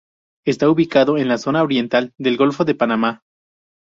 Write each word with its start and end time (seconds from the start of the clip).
Está 0.47 0.67
ubicado 0.67 1.19
en 1.19 1.27
la 1.27 1.37
zona 1.37 1.61
oriental 1.61 2.11
del 2.17 2.35
golfo 2.35 2.65
de 2.65 2.73
Panamá. 2.73 3.21